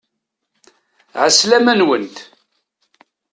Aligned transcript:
Ɛeslama-nwent! 1.23 2.15